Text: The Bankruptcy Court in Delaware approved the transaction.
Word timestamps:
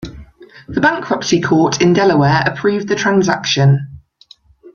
The 0.67 0.81
Bankruptcy 0.81 1.41
Court 1.41 1.79
in 1.79 1.93
Delaware 1.93 2.41
approved 2.47 2.87
the 2.87 2.95
transaction. 2.95 3.99